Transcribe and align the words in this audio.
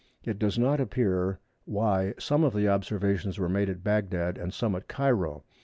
It 0.23 0.39
does 0.39 0.57
not 0.57 0.79
appear 0.79 1.39
why 1.65 2.15
some 2.17 2.43
of 2.43 2.55
the 2.55 2.67
observations 2.67 3.37
were 3.37 3.47
made 3.47 3.69
at 3.69 3.83
Bagdad 3.83 4.35
and 4.35 4.51
some 4.51 4.73
at 4.73 4.87
Cairo. 4.87 5.43